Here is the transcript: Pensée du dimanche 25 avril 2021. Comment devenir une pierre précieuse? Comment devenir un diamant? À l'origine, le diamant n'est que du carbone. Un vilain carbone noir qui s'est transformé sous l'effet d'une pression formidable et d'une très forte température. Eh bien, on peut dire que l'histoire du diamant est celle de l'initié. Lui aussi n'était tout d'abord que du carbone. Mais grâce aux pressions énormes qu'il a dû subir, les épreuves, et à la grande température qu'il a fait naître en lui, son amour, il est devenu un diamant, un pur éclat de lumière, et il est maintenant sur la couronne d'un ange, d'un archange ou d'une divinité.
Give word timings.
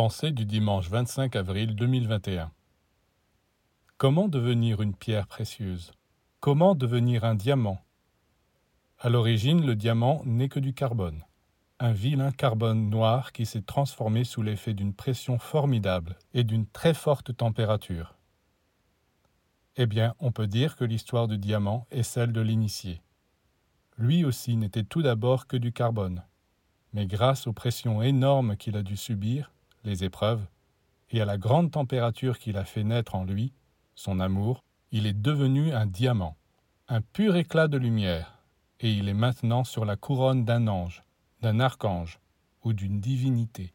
Pensée 0.00 0.30
du 0.30 0.44
dimanche 0.44 0.88
25 0.88 1.34
avril 1.34 1.74
2021. 1.74 2.52
Comment 3.96 4.28
devenir 4.28 4.80
une 4.80 4.94
pierre 4.94 5.26
précieuse? 5.26 5.90
Comment 6.38 6.76
devenir 6.76 7.24
un 7.24 7.34
diamant? 7.34 7.80
À 9.00 9.08
l'origine, 9.08 9.66
le 9.66 9.74
diamant 9.74 10.22
n'est 10.24 10.48
que 10.48 10.60
du 10.60 10.72
carbone. 10.72 11.24
Un 11.80 11.90
vilain 11.90 12.30
carbone 12.30 12.88
noir 12.88 13.32
qui 13.32 13.44
s'est 13.44 13.62
transformé 13.62 14.22
sous 14.22 14.40
l'effet 14.40 14.72
d'une 14.72 14.94
pression 14.94 15.40
formidable 15.40 16.16
et 16.32 16.44
d'une 16.44 16.68
très 16.68 16.94
forte 16.94 17.36
température. 17.36 18.14
Eh 19.74 19.86
bien, 19.86 20.14
on 20.20 20.30
peut 20.30 20.46
dire 20.46 20.76
que 20.76 20.84
l'histoire 20.84 21.26
du 21.26 21.38
diamant 21.38 21.88
est 21.90 22.04
celle 22.04 22.32
de 22.32 22.40
l'initié. 22.40 23.02
Lui 23.96 24.24
aussi 24.24 24.56
n'était 24.56 24.84
tout 24.84 25.02
d'abord 25.02 25.48
que 25.48 25.56
du 25.56 25.72
carbone. 25.72 26.22
Mais 26.92 27.08
grâce 27.08 27.48
aux 27.48 27.52
pressions 27.52 28.00
énormes 28.00 28.56
qu'il 28.56 28.76
a 28.76 28.84
dû 28.84 28.96
subir, 28.96 29.50
les 29.84 30.04
épreuves, 30.04 30.46
et 31.10 31.20
à 31.20 31.24
la 31.24 31.38
grande 31.38 31.70
température 31.70 32.38
qu'il 32.38 32.56
a 32.56 32.64
fait 32.64 32.84
naître 32.84 33.14
en 33.14 33.24
lui, 33.24 33.52
son 33.94 34.20
amour, 34.20 34.62
il 34.90 35.06
est 35.06 35.18
devenu 35.18 35.72
un 35.72 35.86
diamant, 35.86 36.36
un 36.88 37.00
pur 37.00 37.36
éclat 37.36 37.68
de 37.68 37.78
lumière, 37.78 38.38
et 38.80 38.92
il 38.92 39.08
est 39.08 39.14
maintenant 39.14 39.64
sur 39.64 39.84
la 39.84 39.96
couronne 39.96 40.44
d'un 40.44 40.68
ange, 40.68 41.02
d'un 41.40 41.60
archange 41.60 42.18
ou 42.62 42.72
d'une 42.72 43.00
divinité. 43.00 43.72